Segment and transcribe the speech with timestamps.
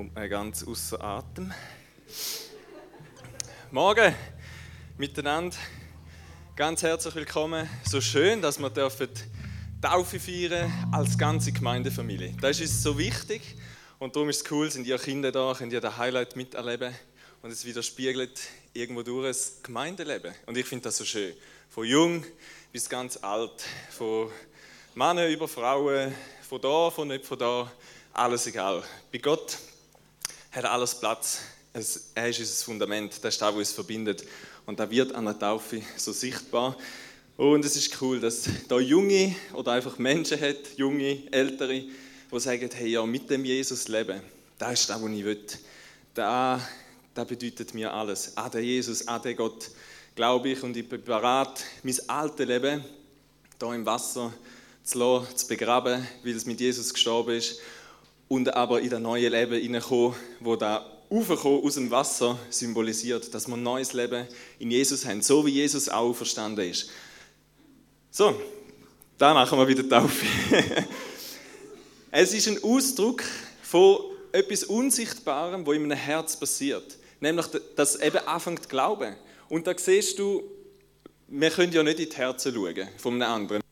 [0.00, 1.52] kommt man ganz außer Atem.
[3.70, 4.14] Morgen
[4.96, 5.54] miteinander.
[6.56, 7.68] Ganz herzlich willkommen.
[7.84, 9.10] So schön, dass wir dürfen
[9.82, 12.34] Taufe feiern als ganze Gemeindefamilie.
[12.40, 13.42] Das ist so wichtig
[13.98, 16.94] und darum ist es cool, sind ihr Kinder da, könnt ihr das Highlight miterleben
[17.42, 18.40] und es widerspiegelt
[18.72, 20.32] irgendwo durch das Gemeindeleben.
[20.46, 21.34] Und ich finde das so schön.
[21.68, 22.24] Von jung
[22.72, 24.30] bis ganz alt, von
[24.94, 26.14] Männern über Frauen,
[26.48, 27.70] von da, von nicht von da,
[28.14, 28.82] alles egal.
[29.12, 29.58] Bei Gott
[30.50, 31.40] hat alles Platz.
[31.72, 34.24] Es, er ist unser Fundament, das ist das, was uns verbindet.
[34.66, 36.76] Und da wird an der Taufe so sichtbar.
[37.36, 41.84] Und es ist cool, dass da Junge oder einfach Menschen hat, junge, ältere,
[42.32, 44.20] die sagen, hey, ja, mit dem Jesus leben,
[44.58, 45.46] das ist das, was ich will.
[46.14, 46.60] Das,
[47.14, 48.36] das bedeutet mir alles.
[48.36, 49.70] An den Jesus, an den Gott
[50.14, 52.84] glaube ich und ich bin bereit, mein altes Leben
[53.58, 54.32] hier im Wasser
[54.82, 57.60] zu lassen, zu begraben, weil es mit Jesus gestorben ist
[58.30, 63.48] und aber in das neue Leben hineinkommen, wo da Aufkommen aus dem Wasser symbolisiert, dass
[63.48, 64.28] wir ein neues Leben
[64.60, 66.90] in Jesus haben, so wie Jesus auch verstanden ist.
[68.12, 68.40] So,
[69.18, 70.24] da machen wir wieder Taufe.
[72.12, 73.24] es ist ein Ausdruck
[73.62, 73.98] von
[74.30, 76.98] etwas Unsichtbarem, wo in einem Herz passiert.
[77.18, 79.16] Nämlich, dass eben anfängt zu glauben.
[79.48, 80.44] Und da siehst du,
[81.26, 83.62] wir können ja nicht in die Herzen schauen von einem anderen.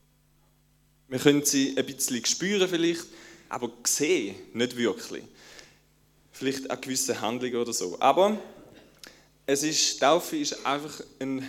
[1.07, 3.05] Wir können sie ein bisschen spüren vielleicht,
[3.49, 5.23] aber sehen nicht wirklich.
[6.31, 7.97] Vielleicht eine gewisse Handlung oder so.
[7.99, 8.37] Aber
[9.45, 11.43] es ist, Taufe ist einfach ein,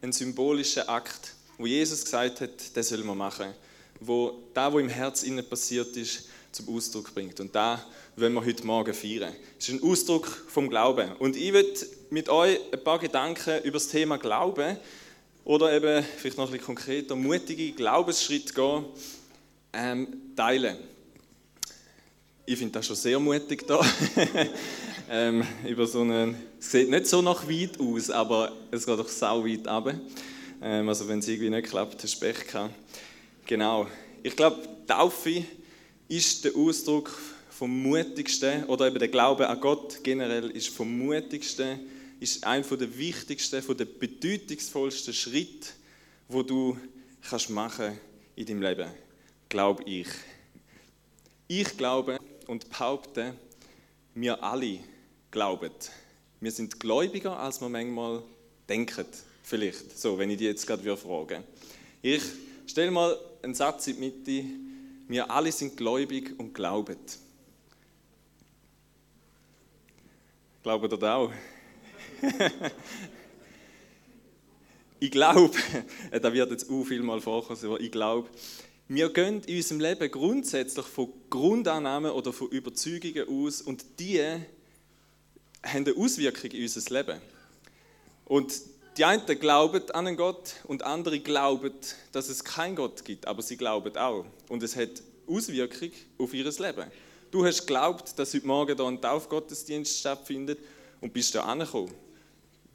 [0.00, 3.52] ein symbolischer Akt, wo Jesus gesagt hat, das soll man machen.
[3.98, 7.38] Wo da, wo im Herz innen passiert ist, zum Ausdruck bringt.
[7.40, 7.84] Und da
[8.16, 9.34] wollen wir heute Morgen feiern.
[9.58, 11.12] Es ist ein Ausdruck vom Glauben.
[11.18, 11.74] Und ich will
[12.10, 14.76] mit euch ein paar Gedanken über das Thema Glauben
[15.44, 18.84] oder eben, vielleicht noch ein bisschen konkreter, mutige Glaubensschritte gehen,
[19.72, 20.76] ähm, teilen
[22.52, 23.80] ich finde das schon sehr mutig da.
[25.08, 29.08] ähm, über so einen, es sieht nicht so nach weit aus, aber es geht doch
[29.08, 30.00] sau weit runter.
[30.60, 32.74] Ähm, also wenn es irgendwie nicht klappt, hast du Pech gehabt.
[33.46, 33.86] Genau.
[34.24, 35.44] Ich glaube, Taufe
[36.08, 37.16] ist der Ausdruck
[37.50, 41.78] vom mutigsten, oder eben der Glaube an Gott generell ist vom mutigsten,
[42.18, 45.68] ist einer der wichtigsten, der bedeutungsvollsten Schritte,
[46.28, 46.76] wo du
[47.28, 47.96] kannst machen
[48.34, 48.90] in deinem Leben.
[49.48, 50.08] Glaube ich.
[51.46, 52.18] Ich glaube,
[52.50, 53.34] und behaupte,
[54.12, 54.80] wir alle
[55.30, 55.70] glauben.
[56.40, 58.24] Wir sind gläubiger, als wir manchmal
[58.68, 59.06] denken.
[59.44, 61.44] Vielleicht, so, wenn ich die jetzt gerade frage.
[62.02, 62.22] Ich
[62.66, 64.44] stelle mal einen Satz in die Mitte.
[65.06, 66.96] Wir alle sind gläubig und glauben.
[70.64, 71.32] Glaubt ihr das auch?
[74.98, 75.56] ich glaube,
[76.20, 78.28] da wird jetzt auch viel mal vorkommen, aber ich glaube,
[78.92, 84.44] wir gehen in unserem Leben grundsätzlich von Grundannahmen oder von Überzeugungen aus und die haben
[85.62, 87.20] eine Auswirkung in unser Leben.
[88.24, 88.52] Und
[88.96, 91.72] die einen glauben an einen Gott und andere glauben,
[92.10, 94.24] dass es keinen Gott gibt, aber sie glauben auch.
[94.48, 94.90] Und es hat
[95.28, 96.90] Auswirkung auf ihr Leben.
[97.30, 100.58] Du hast geglaubt, dass heute Morgen hier ein Taufgottesdienst stattfindet
[101.00, 101.94] und bist da angekommen.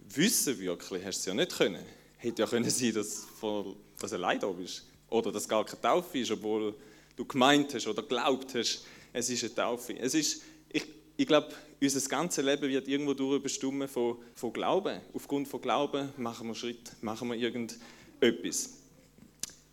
[0.07, 1.83] Wissen wirklich hast du es ja nicht können.
[2.15, 3.75] Hätte ja können sein, dass du
[4.13, 4.85] allein da bist.
[5.09, 6.73] Oder dass gar keine Taufe ist, obwohl
[7.15, 9.97] du gemeint hast oder glaubt hast, es ist eine Taufe.
[9.97, 10.85] Es ist, ich,
[11.15, 11.49] ich glaube,
[11.81, 14.99] unser ganzes Leben wird irgendwo durchbestimmt von, von Glauben.
[15.13, 18.71] Aufgrund von Glauben machen wir Schritt, machen wir irgendetwas.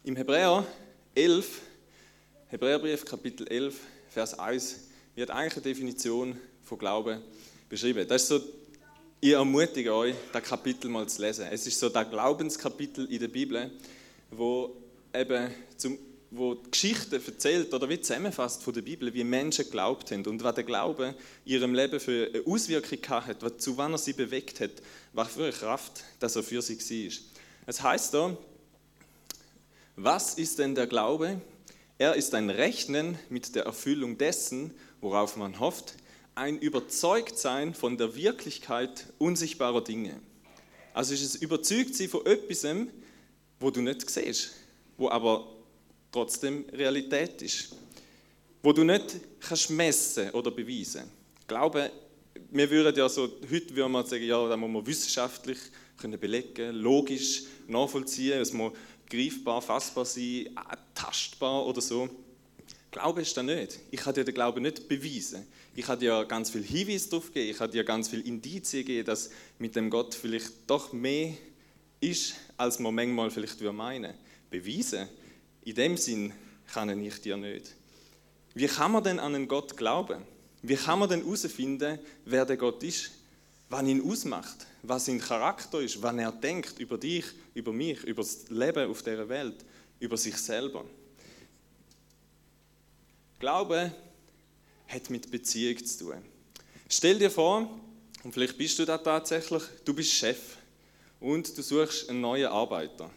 [0.04, 0.66] Im Hebräer
[1.15, 1.60] 11,
[2.49, 3.78] Hebräerbrief Kapitel 11,
[4.09, 4.81] Vers 1,
[5.14, 7.20] wird eigentlich eine Definition von Glauben
[7.69, 8.06] beschrieben.
[8.06, 8.41] Das ist so,
[9.20, 11.47] ich ermutige euch, das Kapitel mal zu lesen.
[11.50, 13.70] Es ist so das Glaubenskapitel in der Bibel,
[14.31, 14.81] wo
[15.14, 15.98] eben zum,
[16.30, 20.42] wo die Geschichte erzählt oder wie zusammenfasst von der Bibel, wie Menschen geglaubt haben und
[20.42, 21.14] was der Glaube
[21.44, 24.70] ihrem Leben für eine Auswirkung hat, zu wann er sie bewegt hat,
[25.12, 27.18] was für eine Kraft dass er für sie war.
[27.66, 28.36] Es heißt da,
[29.96, 31.40] was ist denn der Glaube?
[31.98, 35.94] Er ist ein Rechnen mit der Erfüllung dessen, worauf man hofft,
[36.34, 40.19] ein Überzeugtsein von der Wirklichkeit unsichtbarer Dinge.
[40.94, 42.66] Also ist es überzeugt sie von etwas,
[43.60, 44.62] wo du nicht siehst
[45.02, 45.49] wo aber
[46.12, 47.75] trotzdem Realität ist.
[48.62, 51.10] Wo du nicht kannst messen oder beweisen.
[51.49, 51.90] Glaube,
[52.52, 55.58] wir würden ja so, heute würden wir sagen, ja, da muss man wissenschaftlich
[55.96, 58.72] können belegen, logisch nachvollziehen, es muss
[59.10, 60.50] greifbar, fassbar sein,
[60.94, 62.08] tastbar oder so.
[62.93, 63.81] Glaube ist das nicht.
[63.90, 65.46] Ich kann dir den Glauben nicht beweisen.
[65.75, 69.06] Ich habe dir ganz viel Hinweise darauf gegeben, ich habe dir ganz viel Indizien gegeben,
[69.06, 71.32] dass mit dem Gott vielleicht doch mehr
[72.00, 75.08] ist, als man manchmal vielleicht meinen würde beweisen.
[75.64, 76.32] In dem Sinn
[76.72, 77.75] kann ich dir nicht.
[78.54, 80.22] Wie kann man denn an einen Gott glauben?
[80.62, 83.10] Wie kann man denn herausfinden, wer der Gott ist?
[83.69, 88.22] Was ihn ausmacht, was sein Charakter ist, was er denkt über dich, über mich, über
[88.22, 89.64] das Leben auf dieser Welt,
[89.99, 90.84] über sich selber.
[93.38, 93.93] Glaube
[94.88, 96.22] hat mit Beziehung zu tun.
[96.88, 97.81] Stell dir vor,
[98.22, 100.58] und vielleicht bist du da tatsächlich, du bist Chef
[101.19, 103.10] und du suchst einen neuen Arbeiter.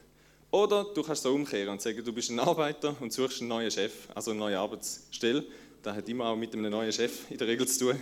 [0.56, 3.69] Oder du kannst es umkehren und sagen, du bist ein Arbeiter und suchst einen neuen
[3.69, 5.44] Chef, also eine neue Arbeitsstelle.
[5.84, 8.00] Das hat immer auch mit einem neuen Chef in der Regel zu tun.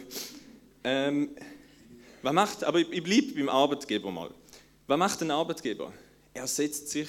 [0.83, 1.29] Ähm,
[2.21, 4.29] was macht, aber ich bleibe beim Arbeitgeber mal.
[4.85, 5.91] Was macht ein Arbeitgeber?
[6.31, 7.07] Er setzt sich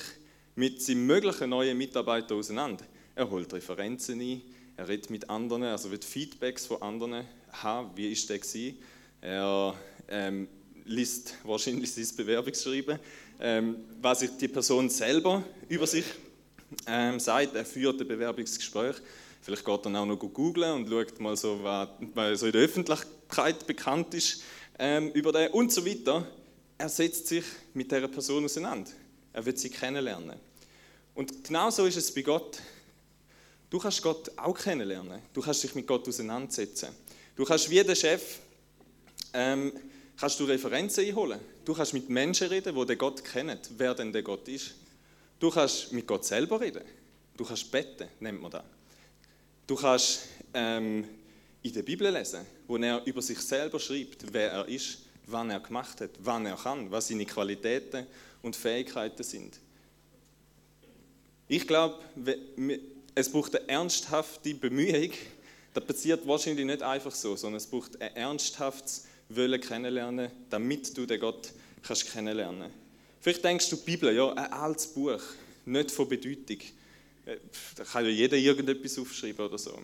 [0.55, 2.87] mit seinem möglichen neuen Mitarbeiter auseinander.
[3.15, 4.41] Er holt Referenzen ein,
[4.79, 8.79] er redet mit anderen, also wird Feedbacks von anderen haben, wie ist der gewesen.
[9.21, 9.75] Er
[10.09, 10.49] ähm,
[10.87, 12.99] liest wahrscheinlich sein Bewerbungsschreiben,
[13.41, 16.05] ähm, was sich die Person selber über sich
[16.87, 17.55] ähm, sagt.
[17.55, 18.97] Er führt ein Bewerbungsgespräch.
[19.43, 23.67] Vielleicht geht er auch noch googeln und schaut mal so, was, so in der Öffentlichkeit
[23.67, 24.43] bekannt ist
[24.79, 26.27] ähm, über den und so weiter.
[26.79, 27.45] Er setzt sich
[27.75, 28.91] mit dieser Person auseinander.
[29.33, 30.39] Er wird sie kennenlernen.
[31.15, 32.59] Und genauso ist es bei Gott.
[33.71, 35.21] Du kannst Gott auch kennenlernen.
[35.33, 36.89] Du kannst dich mit Gott auseinandersetzen.
[37.37, 38.39] Du kannst wie der Chef
[39.33, 39.73] ähm,
[40.17, 41.41] kannst du Referenzen einholen.
[41.65, 44.75] Du kannst mit Menschen reden, die den Gott kennen, wer denn der Gott ist.
[45.39, 46.83] Du kannst mit Gott selber reden.
[47.37, 48.65] Du kannst beten, nennt man das.
[49.67, 50.23] Du kannst
[50.53, 51.07] ähm,
[51.63, 55.61] in der Bibel lesen, wo er über sich selber schreibt, wer er ist, wann er
[55.61, 58.07] gemacht hat, wann er kann, was seine Qualitäten
[58.43, 59.59] und Fähigkeiten sind.
[61.49, 61.99] Ich glaube,
[63.15, 65.11] es braucht eine ernsthafte Bemühung.
[65.73, 71.07] Das passiert wahrscheinlich nicht einfach so, sondern es braucht ein ernsthaftes Wollen kennenlernen, damit du
[71.07, 72.71] den Gott kannst kennenlernen.
[73.21, 75.21] Vielleicht denkst du, die Bibel, ja, ein altes Buch,
[75.65, 76.59] nicht von Bedeutung.
[77.27, 77.37] Äh,
[77.77, 79.79] da kann ja jeder irgendetwas aufschreiben oder so.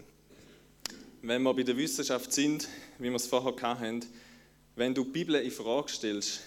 [1.22, 4.04] Wenn wir bei der Wissenschaft sind, wie wir es vorher hatten,
[4.76, 6.40] wenn du die Bibel in Frage stellst,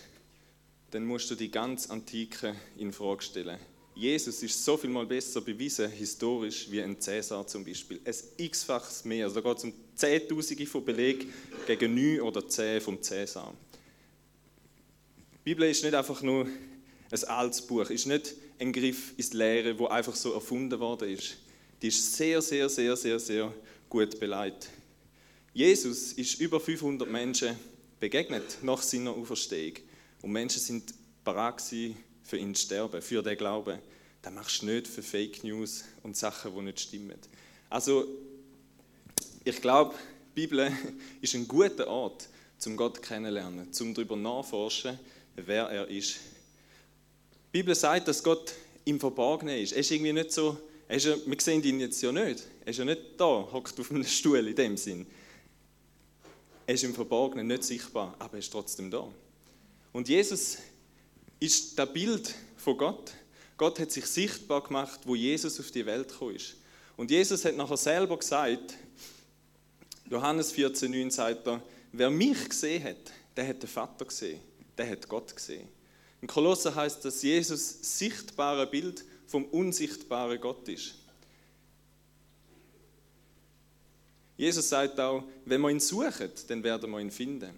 [0.91, 3.59] dann musst du die ganz Antike in Frage stellen.
[3.95, 8.01] Jesus ist so viel mal besser bewiesen, historisch, wie ein Cäsar zum Beispiel.
[8.03, 9.25] Ein x-faches mehr.
[9.25, 11.31] Also da geht es um Zehntausende von Belegen
[11.67, 13.53] gegen 9 oder 10 vom Cäsar.
[15.33, 16.47] Die Bibel ist nicht einfach nur
[17.11, 21.37] ein altes Buch, ist nicht ein Griff ins Leere, wo einfach so erfunden worden ist.
[21.81, 23.53] Die ist sehr, sehr, sehr, sehr, sehr
[23.89, 24.69] gut beleidigt.
[25.53, 27.55] Jesus ist über 500 Menschen
[27.99, 29.73] begegnet nach seiner Auferstehung.
[30.21, 30.93] Und Menschen sind
[31.23, 33.79] bereit gewesen, für ihn zu sterben, für den Glauben.
[34.21, 37.17] Das machst du nicht für Fake News und Sachen, die nicht stimmen.
[37.69, 38.07] Also,
[39.43, 39.93] ich glaube,
[40.35, 40.71] die Bibel
[41.21, 42.27] ist ein guter Ort,
[42.57, 44.97] zum Gott kennenzulernen, zum darüber nachforschen,
[45.35, 46.15] wer er ist.
[47.53, 48.53] Die Bibel sagt, dass Gott
[48.85, 49.73] im Verborgenen ist.
[49.73, 52.43] Er ist irgendwie nicht so, er ist wir sehen ihn jetzt ja nicht.
[52.63, 55.05] Er ist ja nicht da, hockt auf einem Stuhl in dem Sinn.
[56.65, 59.07] Er ist im Verborgenen nicht sichtbar, aber er ist trotzdem da.
[59.91, 60.57] Und Jesus
[61.43, 63.11] ist das Bild von Gott.
[63.57, 66.55] Gott hat sich sichtbar gemacht, wo Jesus auf die Welt gekommen ist.
[66.95, 68.75] Und Jesus hat nachher selber gesagt,
[70.09, 71.61] Johannes 14,9 sagt er,
[71.91, 74.39] wer mich gesehen hat, der hat den Vater gesehen,
[74.77, 75.67] der hat Gott gesehen.
[76.21, 80.95] In Kolosser heißt, dass Jesus sichtbare Bild vom unsichtbaren Gott ist.
[84.37, 87.51] Jesus sagt auch, wenn wir ihn suchen, dann werden wir ihn finden.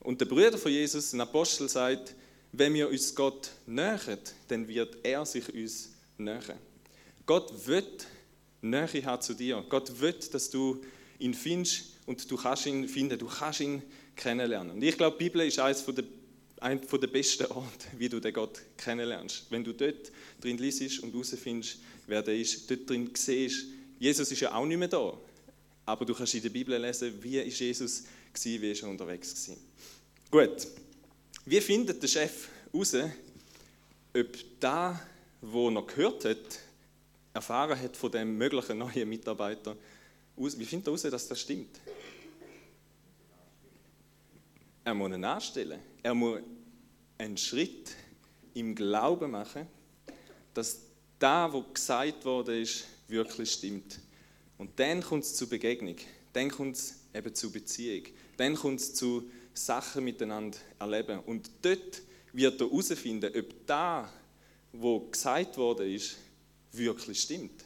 [0.00, 2.14] Und der Bruder von Jesus, ein Apostel, sagt,
[2.56, 4.18] wenn wir uns Gott nähern,
[4.48, 6.58] dann wird er sich uns nähern.
[7.26, 8.06] Gott wird
[8.60, 9.64] Nähe haben zu dir.
[9.68, 10.80] Gott wird, dass du
[11.18, 13.82] ihn findest und du kannst ihn finden, du kannst ihn
[14.16, 14.72] kennenlernen.
[14.72, 16.04] Und ich glaube, die Bibel ist eines der,
[16.60, 19.46] ein der besten Orte, wie du den Gott kennenlernst.
[19.50, 23.66] Wenn du dort drin liest und herausfindest, wer der ist, dort drin siehst,
[23.98, 25.16] Jesus ist ja auch nicht mehr da,
[25.86, 29.30] aber du kannst in der Bibel lesen, wie ist Jesus gewesen, wie ist er unterwegs
[29.30, 29.56] gewesen.
[30.30, 30.66] Gut,
[31.44, 32.94] wie findet der Chef heraus,
[34.14, 35.00] ob da,
[35.40, 36.60] wo er gehört hat,
[37.32, 39.76] erfahren hat von dem möglichen neuen Mitarbeiter,
[40.36, 41.80] wie findet er heraus, dass das stimmt?
[44.84, 45.80] Er muss ihn anstellen.
[46.02, 46.40] Er muss
[47.16, 47.94] einen Schritt
[48.52, 49.66] im Glauben machen,
[50.52, 50.80] dass
[51.18, 53.98] da, wo gesagt wurde, ist, wirklich stimmt.
[54.58, 55.96] Und dann kommt es zur Begegnung.
[56.32, 58.04] Dann kommt es eben zur Beziehung.
[58.36, 61.20] Dann kommt es zu Sachen miteinander erleben.
[61.20, 64.08] Und dort wird er herausfinden, ob das,
[64.72, 66.16] was gesagt worden ist,
[66.72, 67.64] wirklich stimmt.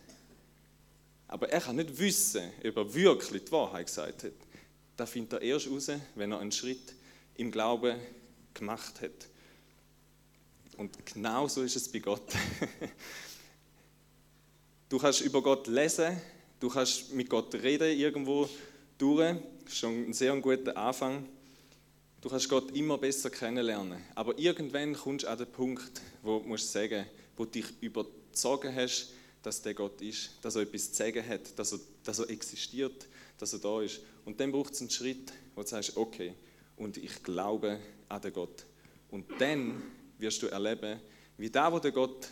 [1.27, 4.33] Aber er kann nicht wissen, ob er wirklich die Wahrheit gesagt hat.
[4.97, 6.95] Das findet er erst heraus, wenn er einen Schritt
[7.37, 7.99] im Glauben
[8.55, 9.29] gemacht hat.
[10.77, 12.33] Und genau so ist es bei Gott.
[14.91, 16.19] Du kannst über Gott lesen,
[16.61, 18.49] du kannst mit Gott reden irgendwo,
[18.97, 19.37] durch.
[19.65, 21.29] Das ist schon ein sehr guter Anfang.
[22.21, 24.03] Du kannst Gott immer besser kennenlernen.
[24.17, 27.07] Aber irgendwann kommst du an den Punkt, wo du musst sagen,
[27.37, 31.57] wo du dich überzogen hast, dass der Gott ist, dass er etwas zu sagen hat,
[31.57, 33.07] dass er, dass er existiert,
[33.39, 34.01] dass er da ist.
[34.25, 36.35] Und dann braucht es einen Schritt, wo du sagst, okay,
[36.77, 38.65] und ich glaube an den Gott.
[39.11, 39.81] Und dann
[40.19, 40.99] wirst du erleben,
[41.37, 42.29] wie da, wo der Gott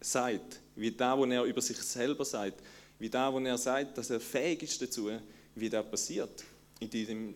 [0.00, 2.62] sagt, wie da, wo er über sich selber sagt,
[3.00, 5.10] wie da, wo er sagt, dass er fähig ist dazu,
[5.56, 6.44] wie das passiert
[6.78, 7.34] in deinem,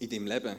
[0.00, 0.56] in deinem Leben.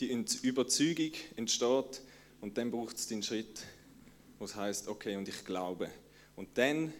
[0.00, 2.00] Die Überzeugung entsteht
[2.40, 3.60] und dann braucht es den Schritt,
[4.38, 5.90] wo es heißt, okay, und ich glaube.
[6.36, 6.92] Und dann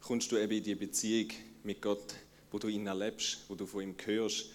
[0.00, 1.30] kommst du eben in die Beziehung
[1.64, 2.14] mit Gott,
[2.52, 4.50] wo du ihn erlebst, wo du von ihm hörst,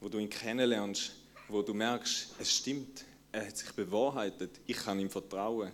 [0.00, 1.12] wo du ihn kennenlernst,
[1.48, 5.70] wo du merkst, es stimmt, er hat sich bewahrheitet, ich kann ihm vertrauen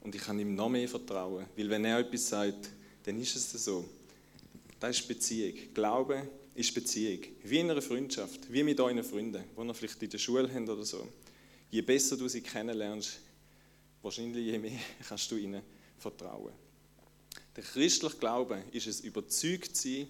[0.00, 2.70] und ich kann ihm noch mehr vertrauen, weil wenn er etwas sagt,
[3.04, 3.88] dann ist es so.
[4.80, 5.54] Das ist Beziehung.
[5.72, 7.20] Glaube ist Beziehung.
[7.42, 10.68] Wie in einer Freundschaft, wie mit euren Freunden, die ihr vielleicht in der Schule habt
[10.68, 11.06] oder so.
[11.70, 13.18] Je besser du sie kennenlernst,
[14.02, 15.62] wahrscheinlich je mehr kannst du ihnen
[15.98, 16.52] vertrauen.
[17.56, 20.06] Der christliche Glaube ist es überzeugt sein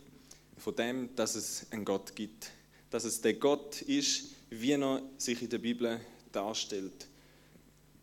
[0.58, 2.50] von dem, dass es einen Gott gibt.
[2.90, 6.00] Dass es der Gott ist, wie er sich in der Bibel
[6.32, 7.08] darstellt.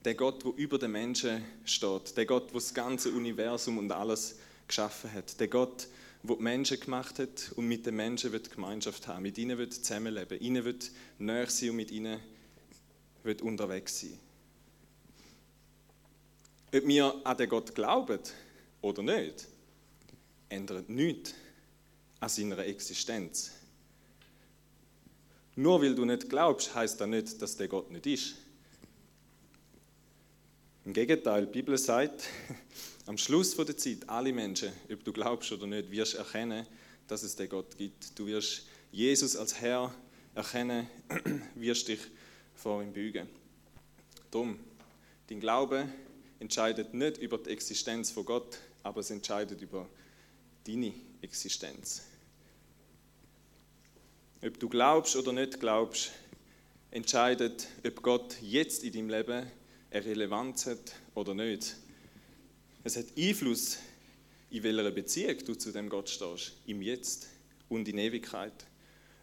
[0.03, 2.17] Der Gott, der über den Menschen steht.
[2.17, 5.39] Der Gott, der das ganze Universum und alles geschaffen hat.
[5.39, 5.89] Der Gott, der
[6.23, 9.23] die Menschen gemacht hat und mit den Menschen wird Gemeinschaft haben.
[9.23, 10.39] Mit ihnen wird zusammenleben.
[10.39, 12.19] Ihnen wird näher sein und mit ihnen
[13.23, 14.19] wird unterwegs sein.
[16.73, 18.19] Ob wir an den Gott glauben
[18.81, 19.47] oder nicht,
[20.47, 21.33] ändert nichts
[22.19, 23.51] an seiner Existenz.
[25.55, 28.35] Nur weil du nicht glaubst, heißt das nicht, dass der Gott nicht ist.
[30.85, 32.23] Im Gegenteil, die Bibel sagt,
[33.05, 36.65] am Schluss der Zeit, alle Menschen, ob du glaubst oder nicht, wirst erkennen,
[37.07, 38.17] dass es den Gott gibt.
[38.17, 39.93] Du wirst Jesus als Herr
[40.35, 40.87] erkennen,
[41.55, 41.99] wirst dich
[42.55, 43.27] vor ihm bügen.
[44.29, 44.59] Darum,
[45.27, 45.87] dein Glaube
[46.39, 49.87] entscheidet nicht über die Existenz von Gott, aber es entscheidet über
[50.65, 52.03] deine Existenz.
[54.43, 56.11] Ob du glaubst oder nicht glaubst,
[56.89, 59.47] entscheidet, ob Gott jetzt in deinem Leben
[59.91, 61.75] eine Relevanz hat oder nicht.
[62.83, 63.77] Es hat Einfluss,
[64.49, 67.27] in welcher Beziehung du zu dem Gott stehst, im Jetzt
[67.69, 68.65] und in Ewigkeit.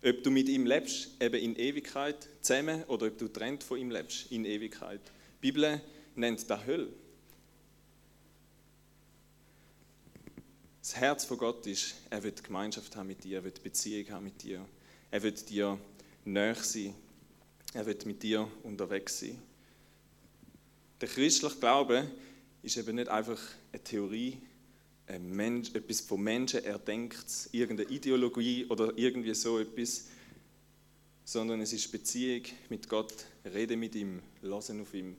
[0.04, 3.90] Ob du mit ihm lebst, eben in Ewigkeit zusammen, oder ob du trennt von ihm
[3.90, 5.00] lebst, in Ewigkeit.
[5.42, 5.80] Die Bibel
[6.14, 6.88] nennt das Hölle.
[10.80, 14.24] Das Herz von Gott ist, er wird Gemeinschaft haben mit dir, er wird Beziehung haben
[14.24, 14.64] mit dir.
[15.10, 15.78] Er wird dir
[16.24, 16.94] näher sein.
[17.74, 19.42] Er wird mit dir unterwegs sein.
[21.00, 22.10] Der christliche Glaube
[22.62, 23.40] ist eben nicht einfach
[23.72, 24.38] eine Theorie,
[25.06, 30.06] ein Mensch, etwas von Menschen erdenkt, irgendeine Ideologie oder irgendwie so etwas,
[31.24, 33.12] sondern es ist Beziehung mit Gott,
[33.44, 35.16] Rede mit ihm, Lassen auf ihm,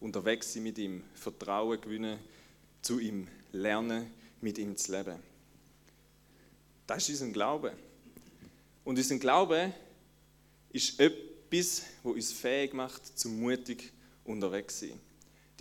[0.00, 2.18] unterwegs sein mit ihm, Vertrauen gewinnen
[2.82, 4.10] zu ihm, lernen
[4.40, 5.16] mit ihm zu leben.
[6.86, 7.72] Das ist unser Glaube.
[8.84, 9.72] Und unser Glaube
[10.72, 13.92] ist etwas, wo uns fähig macht, zum mutig
[14.24, 15.00] unterwegs zu sein.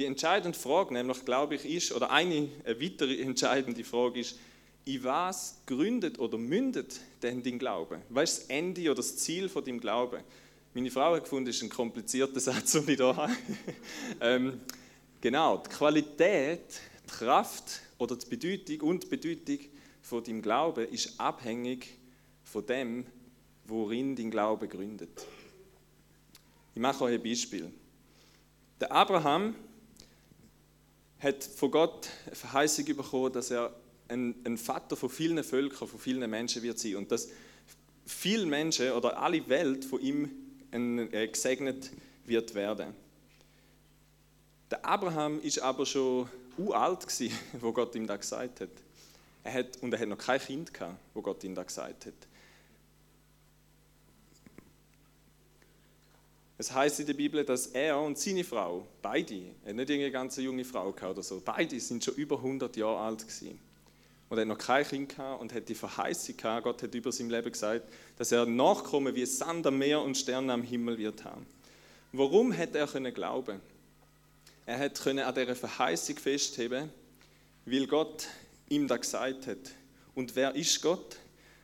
[0.02, 4.36] Die entscheidende Frage, nämlich, glaube ich, ist, oder eine, weitere entscheidende Frage ist,
[4.84, 8.02] in was gründet oder mündet denn dein Glaube?
[8.10, 10.24] Was ist das Ende oder das Ziel von deinem Glauben?
[10.74, 13.32] Meine Frau hat gefunden, das ist ein komplizierter Satz, den ich hier habe.
[14.22, 14.62] ähm,
[15.22, 19.60] genau, die Qualität, die Kraft oder die Bedeutung und die Bedeutung
[20.02, 21.90] von deinem Glauben ist abhängig
[22.44, 23.06] von dem,
[23.66, 25.28] worin dein Glaube gründet.
[26.74, 27.72] Ich mache euch ein Beispiel.
[28.80, 29.54] Der Abraham
[31.22, 33.74] hat von Gott eine Verheißung bekommen, dass er
[34.08, 37.30] ein, ein, Vater von vielen Völkern, von vielen Menschen wird sein und dass
[38.06, 40.30] viele Menschen oder alle Welt von ihm
[40.72, 41.92] äh, gesegnet
[42.26, 42.94] wird werden.
[44.70, 48.70] Der Abraham ist aber schon uralt gewesen, wo Gott ihm da gesagt hat.
[49.44, 52.14] Er hat und er hat noch kein Kind gehabt, wo Gott ihm da gesagt hat.
[56.62, 60.12] Es heißt in der Bibel, dass er und seine Frau, beide, er hat nicht eine
[60.12, 63.60] ganz junge Frau gehabt oder so, beide sind schon über 100 Jahre alt gewesen.
[64.30, 67.12] Und er hat noch kein Kind gehabt und hat die Verheißung gehabt, Gott hat über
[67.12, 71.24] sein Leben gesagt, dass er nachkommen wie Sand am Meer und Sterne am Himmel wird
[71.26, 71.48] haben.
[72.12, 73.60] Warum hat er können glauben?
[74.68, 76.92] Er hat können an dieser Verheißung festheben,
[77.66, 78.28] weil Gott
[78.70, 79.72] ihm da gesagt hat.
[80.14, 81.18] Und wer ist Gott?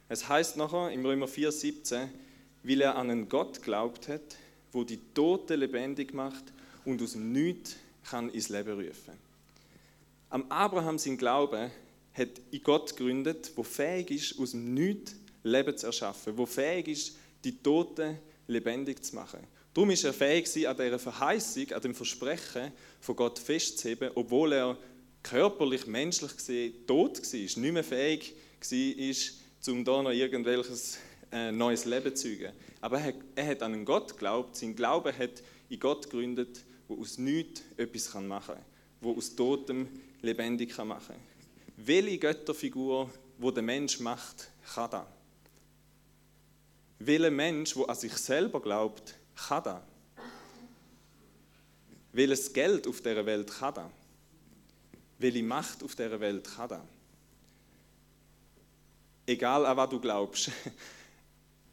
[0.10, 2.08] Es heißt nachher im Römer 4,17,
[2.63, 4.24] weil er an einen Gott glaubt hat,
[4.72, 6.44] wo die Toten lebendig macht
[6.86, 7.76] und aus dem Nichts
[8.10, 9.14] kann ins Leben rufen.
[10.30, 11.72] Am Abraham sein Glaube
[12.14, 16.88] hat in Gott gegründet, wo fähig ist, aus dem Nichts Leben zu erschaffen, wo fähig
[16.88, 19.40] ist, die Toten lebendig zu machen.
[19.74, 24.78] Darum ist er fähig, an dieser Verheißung, an dem Versprechen von Gott festzuheben, obwohl er
[25.22, 30.98] körperlich, menschlich gesehen tot war, nicht mehr fähig war, um da noch irgendwelches
[31.32, 32.54] äh, neues Leben zeugen.
[32.82, 37.02] Aber er, er hat an einen Gott geglaubt, sein Glaube hat in Gott gegründet, wo
[37.02, 38.66] aus nichts etwas machen kann,
[39.02, 39.88] wo aus Totem
[40.22, 41.16] lebendig machen kann.
[41.78, 45.06] Welche Götterfigur, wo der Mensch macht, kann das?
[47.00, 49.82] Welcher Mensch, der an sich selber glaubt, kann das?
[52.14, 53.92] Welches Geld auf dieser Welt kann das?
[55.20, 56.82] Welche Macht auf dieser Welt kann das?
[59.28, 60.52] Egal an was du glaubst,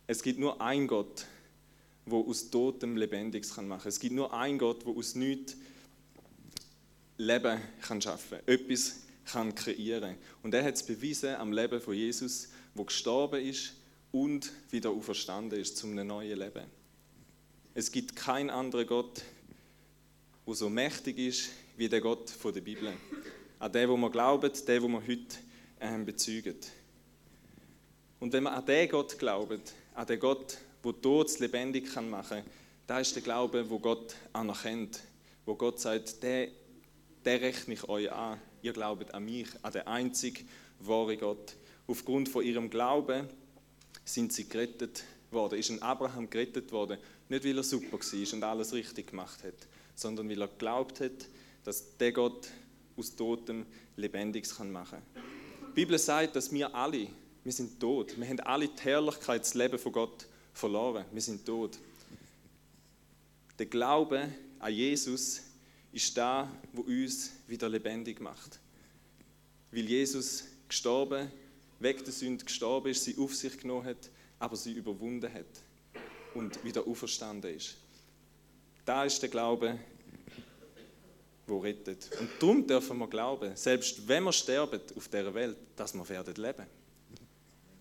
[0.07, 1.27] es gibt nur einen Gott,
[2.07, 3.89] der aus Totem Lebendiges machen kann.
[3.89, 5.57] Es gibt nur einen Gott, der aus nichts
[7.17, 11.95] Leben kann schaffen kann, etwas kann kreieren Und er hat es bewiesen am Leben von
[11.95, 13.75] Jesus, wo gestorben ist
[14.13, 16.65] und wieder auferstanden ist zum neuen Leben.
[17.73, 19.23] Es gibt keinen anderen Gott,
[20.47, 22.93] der so mächtig ist wie der Gott der Bibel.
[23.59, 25.37] An den, wo man glaubt, den, wo man heute
[25.81, 26.57] ähm, bezeugen.
[28.25, 32.39] Und wenn man an den Gott glaubt, an den Gott, der Tod lebendig kann machen
[32.39, 32.51] kann,
[32.87, 35.03] da ist der Glaube, wo Gott anerkennt,
[35.45, 36.49] wo Gott sagt, der,
[37.23, 38.41] der rechne ich euch an.
[38.63, 40.47] Ihr glaubt an mich, an den einzig
[40.79, 41.55] wahren Gott.
[41.87, 43.29] Aufgrund von ihrem Glauben
[44.07, 45.59] sind sie gerettet worden.
[45.59, 46.97] Ist ein Abraham gerettet worden,
[47.29, 51.29] nicht weil er super war und alles richtig gemacht hat, sondern weil er geglaubt hat,
[51.63, 52.49] dass der Gott
[52.97, 53.67] aus Totem
[53.97, 55.25] Lebendiges machen kann.
[55.69, 57.09] Die Bibel sagt, dass wir alle,
[57.45, 58.19] wir sind tot.
[58.19, 61.05] Wir haben alle die Herrlichkeit, das Leben von Gott verloren.
[61.13, 61.79] Wir sind tot.
[63.59, 65.43] Der Glaube an Jesus
[65.93, 68.59] ist da, wo uns wieder lebendig macht.
[69.71, 71.31] Weil Jesus gestorben,
[71.79, 75.45] weg der Sünde gestorben ist, sie auf sich genommen hat, aber sie überwunden hat
[76.35, 77.77] und wieder auferstanden ist.
[78.85, 79.79] Da ist der Glaube,
[81.47, 82.11] wo rettet.
[82.19, 86.35] Und darum dürfen wir glauben, selbst wenn wir sterben auf dieser Welt, dass wir werden
[86.35, 86.67] leben.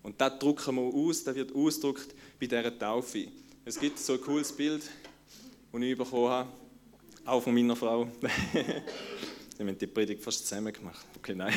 [0.04, 3.26] Und das drucken wir aus, das wird ausgedrückt bei dieser Taufe.
[3.64, 4.82] Es gibt so ein cooles Bild,
[5.72, 6.50] das ich bekommen habe,
[7.24, 8.06] auch von meiner Frau.
[9.56, 11.06] Wir haben die Predigt fast zusammen gemacht.
[11.16, 11.54] Okay, nein.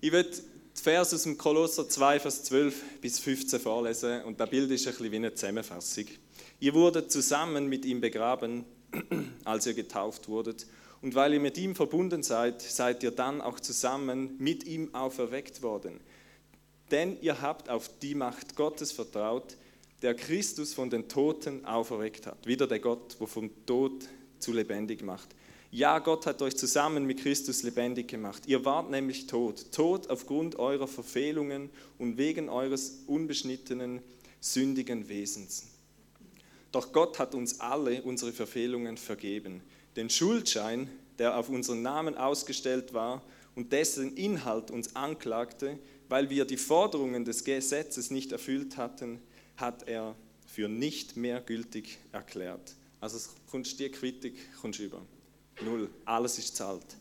[0.00, 4.48] ich werde die Verse aus dem Kolosser 2, Vers 12 bis 15 vorlesen und das
[4.48, 6.04] Bild ist ein bisschen wie eine Zusammenfassung.
[6.60, 8.64] Ihr wurdet zusammen mit ihm begraben,
[9.44, 10.68] als ihr getauft wurdet.
[11.02, 15.62] Und weil ihr mit ihm verbunden seid, seid ihr dann auch zusammen mit ihm auferweckt
[15.62, 15.98] worden
[16.90, 19.56] denn ihr habt auf die Macht Gottes vertraut,
[20.02, 22.46] der Christus von den Toten auferweckt hat.
[22.46, 24.04] Wieder der Gott, der vom Tod
[24.38, 25.28] zu lebendig macht.
[25.70, 28.44] Ja, Gott hat euch zusammen mit Christus lebendig gemacht.
[28.46, 34.00] Ihr wart nämlich tot, tot aufgrund eurer Verfehlungen und wegen eures unbeschnittenen,
[34.40, 35.66] sündigen Wesens.
[36.70, 39.62] Doch Gott hat uns alle unsere Verfehlungen vergeben.
[39.96, 43.22] Den Schuldschein, der auf unseren Namen ausgestellt war
[43.56, 49.20] und dessen Inhalt uns anklagte, weil wir die Forderungen des Gesetzes nicht erfüllt hatten,
[49.56, 50.14] hat er
[50.46, 52.74] für nicht mehr gültig erklärt.
[53.00, 53.18] Also
[53.50, 55.02] kommst die Kritik kommst über.
[55.62, 55.90] Null.
[56.04, 56.96] Alles ist zahlt.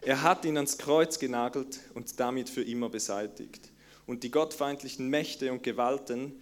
[0.00, 3.70] Er hat ihn ans Kreuz genagelt und damit für immer beseitigt.
[4.06, 6.40] Und die gottfeindlichen Mächte und Gewalten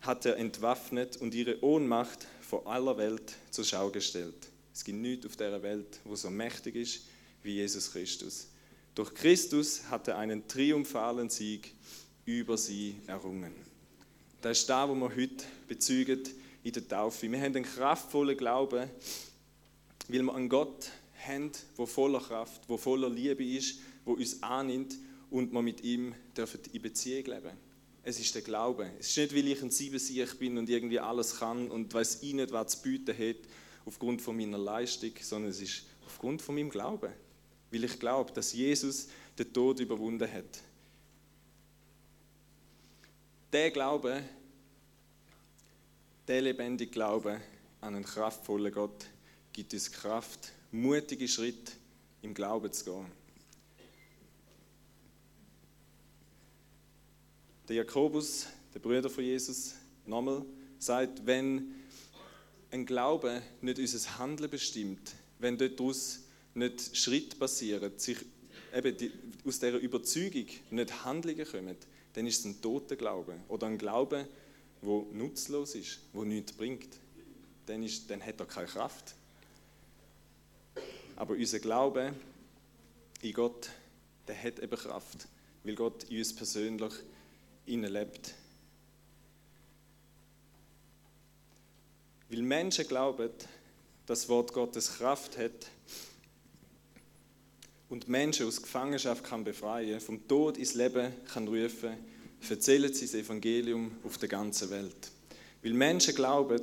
[0.00, 4.48] hat er entwaffnet und ihre Ohnmacht vor aller Welt zur Schau gestellt.
[4.74, 7.02] Es gibt nichts auf der Welt, wo so mächtig ist
[7.42, 8.48] wie Jesus Christus.
[9.00, 11.74] Durch Christus hat er einen triumphalen Sieg
[12.26, 13.54] über sie errungen.
[14.42, 16.20] Das ist da, wo wir heute bezeugen
[16.62, 17.32] in der Taufe.
[17.32, 18.90] Wir haben einen kraftvollen Glauben,
[20.06, 20.90] weil wir einen Gott
[21.26, 24.98] haben, der voller Kraft, der voller Liebe ist, der uns annimmt
[25.30, 27.56] und wir mit ihm dürfen in Beziehung leben
[28.02, 28.90] Es ist der Glaube.
[28.98, 32.34] Es ist nicht, weil ich ein Siebensieg bin und irgendwie alles kann und weiß ich
[32.34, 33.48] nicht, was zu bieten hat
[33.86, 37.14] aufgrund von meiner Leistung, sondern es ist aufgrund von meinem Glauben
[37.70, 40.62] weil ich glaube, dass Jesus den Tod überwunden hat.
[43.52, 44.22] Der Glaube,
[46.28, 47.40] der lebendige Glaube
[47.80, 49.06] an einen kraftvollen Gott
[49.52, 51.72] gibt uns Kraft, mutige Schritte
[52.22, 53.06] im Glauben zu gehen.
[57.68, 59.74] Der Jakobus, der Bruder von Jesus,
[60.06, 60.44] nochmal,
[60.78, 61.74] sagt, wenn
[62.70, 66.20] ein Glaube nicht unser Handeln bestimmt, wenn daraus
[66.54, 68.18] nicht Schritt passieren, sich
[68.74, 69.12] eben die,
[69.46, 71.76] aus dieser Überzeugung nicht Handlungen kommen,
[72.12, 73.36] dann ist es ein toter Glaube.
[73.48, 74.26] Oder ein Glaube,
[74.82, 76.88] der nutzlos ist, der nichts bringt.
[77.66, 79.14] Dann, ist, dann hat er keine Kraft.
[81.16, 82.14] Aber unser Glaube
[83.22, 83.70] in Gott,
[84.26, 85.28] der hat eben Kraft,
[85.62, 86.92] weil Gott in uns persönlich
[87.66, 88.34] lebt.
[92.28, 93.30] Weil Menschen glauben,
[94.06, 95.66] dass das Wort Gottes Kraft hat
[97.90, 101.90] und Menschen aus Gefangenschaft kann befreien, vom Tod ins Leben kann rufen,
[102.48, 105.10] erzählen sie das Evangelium auf der ganzen Welt.
[105.62, 106.60] Weil Menschen glauben,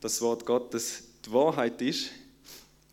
[0.00, 2.10] dass das Wort Gottes die Wahrheit ist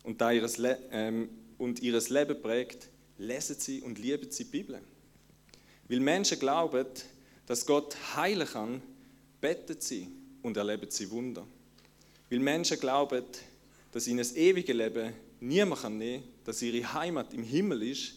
[0.02, 4.50] und, da ihres Le ähm, und ihres Leben prägt, lesen sie und lieben sie die
[4.50, 4.80] Bibel.
[5.88, 6.86] Weil Menschen glauben,
[7.46, 8.82] dass Gott heilen kann,
[9.40, 10.08] beten sie
[10.42, 11.46] und erleben sie Wunder.
[12.28, 13.24] Weil Menschen glauben,
[13.92, 15.14] dass ihnen das ewige Leben
[15.48, 18.14] niemand kann nehmen dass ihre Heimat im Himmel ist,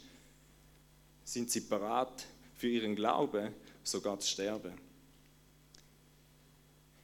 [1.24, 4.74] sind sie bereit, für ihren Glauben sogar zu sterben.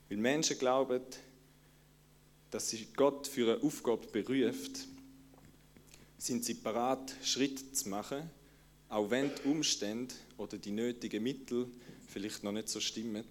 [0.10, 1.02] Weil Menschen glauben,
[2.52, 4.88] dass sie Gott für eine Aufgabe beruft,
[6.18, 8.30] sind sie bereit, Schritte zu machen,
[8.90, 11.68] auch wenn die Umstände oder die nötigen Mittel
[12.08, 13.26] vielleicht noch nicht so stimmen.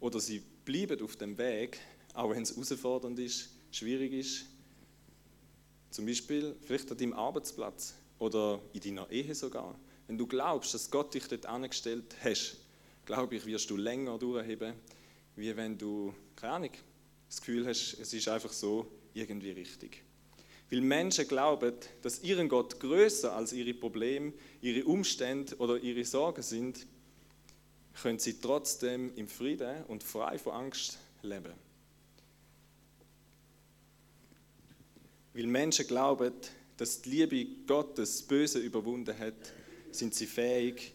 [0.00, 1.78] Oder sie bleiben auf dem Weg,
[2.14, 4.49] auch wenn es herausfordernd ist, schwierig ist.
[5.90, 9.78] Zum Beispiel vielleicht an deinem Arbeitsplatz oder in deiner Ehe sogar.
[10.06, 12.56] Wenn du glaubst, dass Gott dich dort angestellt hat,
[13.04, 14.74] glaube ich, wirst du länger durchheben,
[15.36, 16.70] wie wenn du, keine Ahnung,
[17.28, 20.02] das Gefühl hast, es ist einfach so irgendwie richtig.
[20.70, 26.42] Weil Menschen glauben, dass ihren Gott größer als ihre Probleme, ihre Umstände oder ihre Sorgen
[26.42, 26.86] sind,
[28.00, 31.52] können sie trotzdem im Frieden und frei von Angst leben.
[35.32, 36.32] Weil Menschen glauben,
[36.76, 39.34] dass die Liebe Gottes das Böse überwunden hat,
[39.92, 40.92] sind sie fähig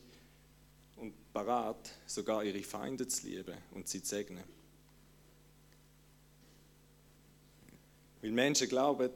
[0.95, 4.43] und parat, sogar ihre Feinde zu lieben und sie zu segnen.
[8.21, 9.11] Weil Menschen glauben,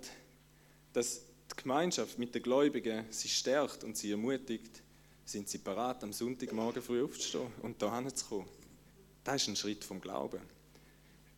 [0.94, 4.84] dass die Gemeinschaft mit den Gläubigen sie stärkt und sie ermutigt,
[5.26, 8.50] sind sie bereit, am Sonntagmorgen früh aufzustehen und hierher zu kommen.
[9.24, 10.42] Das ist ein Schritt vom Glauben.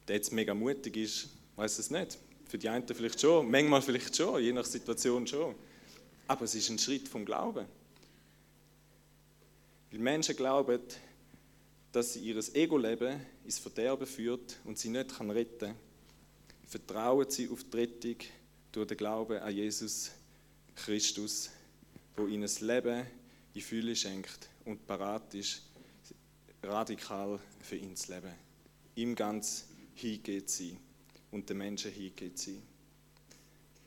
[0.07, 2.17] Der jetzt mega mutig ist, weiß es nicht.
[2.51, 5.55] Für die einen vielleicht schon, manchmal vielleicht schon, je nach Situation schon.
[6.27, 7.65] Aber es ist ein Schritt vom Glauben.
[9.89, 10.81] Weil Menschen glauben,
[11.93, 15.75] dass sie ihr Ego-Leben ins Verderben führt und sie nicht retten kann,
[16.67, 18.17] vertrauen sie auf die Rettung
[18.73, 20.11] durch den Glauben an Jesus
[20.75, 21.51] Christus,
[22.17, 23.05] wo ihnen das Leben
[23.53, 25.61] in Fülle schenkt und parat ist,
[26.61, 28.33] radikal für ihn zu leben.
[28.95, 30.77] Ihm ganz hingeht sie
[31.31, 32.61] und den Menschen hingeht sie.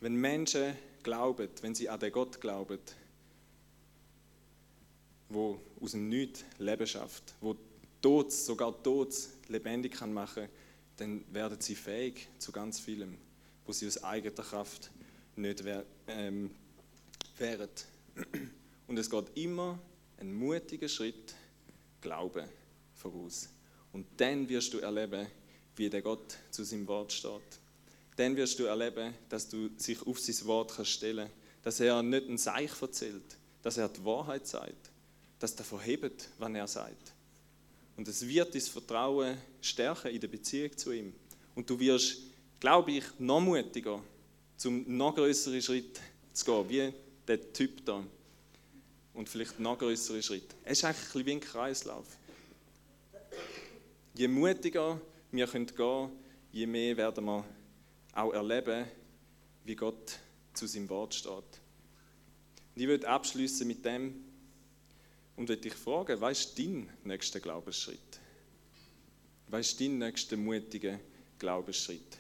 [0.00, 2.78] Wenn Menschen glauben, wenn sie an den Gott glauben,
[5.28, 7.56] wo aus dem Nichts Leben schafft, wo
[8.00, 9.14] Tod, sogar Tod
[9.48, 10.48] lebendig kann machen,
[10.96, 13.16] dann werden sie fähig zu ganz vielem
[13.66, 14.90] wo sie aus eigener Kraft
[15.36, 15.64] nicht
[16.06, 16.50] ähm,
[17.38, 17.68] wären.
[18.86, 19.78] Und es geht immer
[20.18, 21.34] ein mutiger Schritt
[22.00, 22.46] Glauben
[22.94, 23.48] voraus.
[23.92, 25.26] Und dann wirst du erleben,
[25.76, 27.40] wie der Gott zu seinem Wort steht.
[28.16, 31.30] Dann wirst du erleben, dass du sich auf sein Wort kannst stellen
[31.62, 33.24] dass er nicht ein Seich erzählt,
[33.62, 34.90] dass er die Wahrheit sagt,
[35.38, 37.12] dass er verhebt, was er sagt.
[37.96, 41.14] Und es wird dein Vertrauen stärken in der Beziehung zu ihm.
[41.54, 42.18] Und du wirst
[42.64, 44.02] glaube ich, noch mutiger,
[44.56, 46.00] zum noch größeren Schritt
[46.32, 46.94] zu gehen, wie
[47.28, 48.02] der Typ da.
[49.12, 50.54] Und vielleicht noch größere Schritt.
[50.64, 52.06] Es ist eigentlich wie ein Kreislauf.
[54.14, 54.98] Je mutiger
[55.34, 56.12] wir gehen können,
[56.52, 57.44] je mehr werden wir
[58.12, 58.86] auch erleben,
[59.64, 60.18] wie Gott
[60.52, 61.32] zu seinem Wort steht.
[62.74, 64.24] Und ich würde abschließen mit dem
[65.36, 68.20] und würde dich fragen, was ist dein nächster Glaubensschritt?
[69.48, 70.98] Was ist dein nächster mutiger
[71.38, 72.18] Glaubensschritt?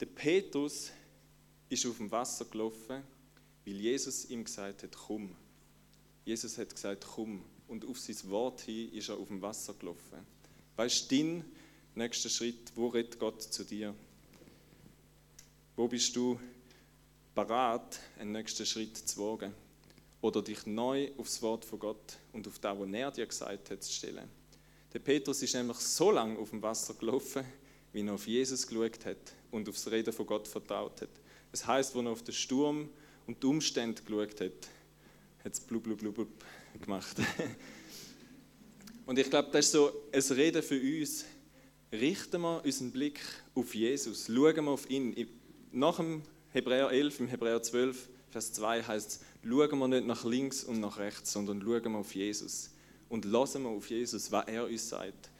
[0.00, 0.90] Der Petrus
[1.68, 3.02] ist auf dem Wasser gelaufen,
[3.64, 5.34] weil Jesus ihm gesagt hat, komm.
[6.24, 7.44] Jesus hat gesagt, komm.
[7.68, 10.26] Und auf sein Wort hin ist er auf dem Wasser gelaufen.
[10.76, 11.44] Was ist dein
[11.94, 12.72] nächster Schritt?
[12.74, 13.94] Wo redet Gott zu dir?
[15.76, 16.40] Wo bist du
[17.34, 19.52] bereit, einen nächsten Schritt zu wagen?
[20.22, 23.82] Oder dich neu aufs Wort von Gott und auf das, was er dir gesagt hat,
[23.82, 24.28] zu stellen?
[24.92, 27.44] Der Petrus ist nämlich so lange auf dem Wasser gelaufen,
[27.92, 31.10] wie er auf Jesus geschaut hat und aufs Reden von Gott vertraut hat.
[31.50, 32.88] Das heißt, als er auf den Sturm
[33.26, 34.68] und die Umstände geschaut hat,
[35.44, 36.44] hat es blub, blub, blub, blub
[36.80, 37.16] gemacht.
[39.06, 41.24] und ich glaube, das ist so ein Reden für uns.
[41.92, 43.20] Richten wir unseren Blick
[43.54, 45.14] auf Jesus, schauen wir auf ihn.
[45.72, 50.24] Nach dem Hebräer 11, im Hebräer 12, Vers 2 heißt es, schauen wir nicht nach
[50.24, 52.70] links und nach rechts, sondern schauen wir auf Jesus.
[53.08, 55.30] Und lassen wir auf Jesus, was er uns sagt.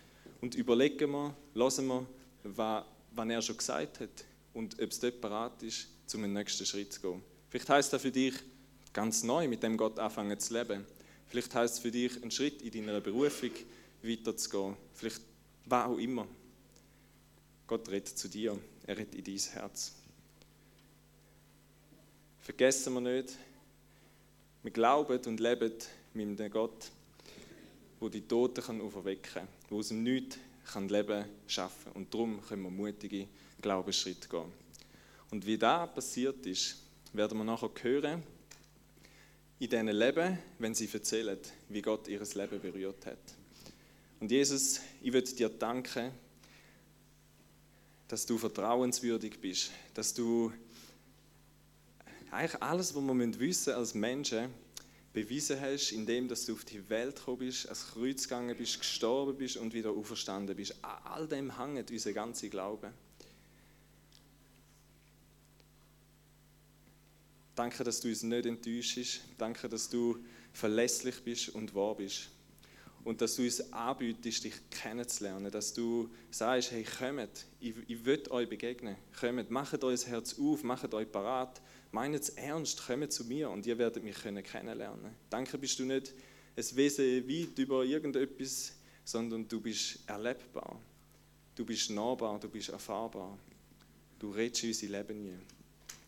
[0.42, 2.06] Und überlegen wir, lassen wir,
[2.42, 4.24] was, was er schon gesagt hat.
[4.52, 7.22] und ob es dort bereit ist, zum nächsten Schritt zu gehen.
[7.48, 8.34] Vielleicht heißt das für dich
[8.92, 10.84] ganz neu mit dem Gott anfangen zu leben.
[11.32, 13.52] Vielleicht heißt es für dich, einen Schritt in deiner Berufung
[14.02, 14.76] weiterzugehen.
[14.92, 15.22] Vielleicht
[15.64, 16.28] was auch immer.
[17.66, 19.94] Gott redet zu dir, er redet in dein Herz.
[22.38, 23.34] Vergessen wir nicht,
[24.62, 25.72] wir glauben und leben
[26.12, 26.90] mit einem Gott,
[27.98, 30.36] der die Toten auferwecken kann, der aus dem Nichts
[30.70, 33.26] kann Leben schaffen Und darum können wir mutige
[33.62, 34.52] Glaubensschritte gehen.
[35.30, 36.76] Und wie das passiert ist,
[37.14, 38.22] werden wir nachher hören,
[39.62, 43.18] in diesen Leben, wenn sie erzählen, wie Gott ihr Leben berührt hat.
[44.18, 46.10] Und Jesus, ich würde dir danken,
[48.08, 50.52] dass du vertrauenswürdig bist, dass du
[52.32, 54.48] eigentlich alles, was wir wissen als Menschen,
[55.12, 59.38] bewiesen hast, indem dass du auf die Welt gekommen bist, ans Kreuz gegangen bist, gestorben
[59.38, 60.74] bist und wieder auferstanden bist.
[60.82, 62.92] An all dem hängt unser ganzer Glaube.
[67.54, 69.20] Danke, dass du uns nicht enttäuschst.
[69.36, 70.18] Danke, dass du
[70.52, 72.28] verlässlich bist und wahr bist.
[73.04, 75.50] Und dass du uns anbietest, dich kennenzulernen.
[75.50, 78.96] Dass du sagst, hey, kommt, ich, ich will euch begegnen.
[79.18, 81.60] Kommt, macht euer Herz auf, macht euch parat.
[81.90, 85.14] Meint es ernst, kommt zu mir und ihr werdet mich kennenlernen.
[85.28, 86.14] Danke, bist du nicht
[86.56, 90.80] ein Wesen weit über irgendetwas, sondern du bist erlebbar.
[91.54, 93.38] Du bist nahbar, du bist erfahrbar.
[94.18, 95.38] Du redest unser Leben nie.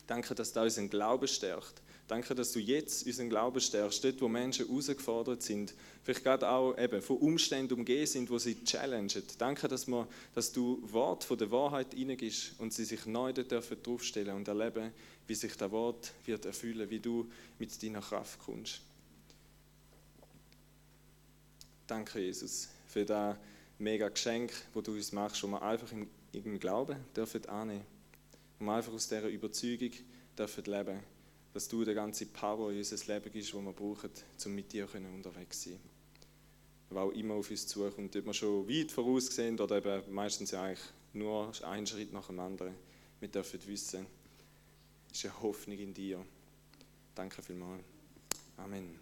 [0.07, 1.83] Danke, dass du unseren Glauben stärkt.
[2.07, 6.77] Danke, dass du jetzt unseren Glauben stärkst, dort, wo Menschen herausgefordert sind, vielleicht gerade auch
[6.77, 9.23] eben von Umständen umgeben sind, wo sie challengen.
[9.39, 13.51] Danke, dass, wir, dass du Wort von der Wahrheit hineingibst und sie sich neu dort
[13.51, 14.93] dürfen draufstellen und erleben,
[15.27, 18.83] wie sich das Wort wird erfüllen, wie du mit deiner Kraft kommst.
[21.87, 23.37] Danke, Jesus, für das
[23.79, 26.09] mega Geschenk, wo du uns machst, wo wir einfach im,
[26.59, 27.94] Glauben dürfen annehmen
[28.65, 29.91] und einfach aus dieser Überzeugung
[30.39, 31.01] dürfen leben,
[31.53, 34.11] dass du die ganze Power in unser Leben gibst, die wir brauchen,
[34.45, 35.81] um mit dir unterwegs zu sein.
[36.91, 40.55] Was auch immer auf uns zukommt, ob wir schon weit voraus sind oder eben meistens
[40.55, 40.81] eigentlich
[41.13, 42.75] nur einen Schritt nach dem anderen.
[43.21, 44.07] Wir dürfen wissen,
[45.11, 46.25] es ist eine Hoffnung in dir.
[47.15, 47.83] Danke vielmals.
[48.57, 48.99] Amen.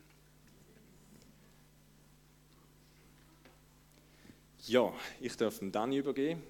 [4.67, 6.43] Ja, ich darf Dani übergeben.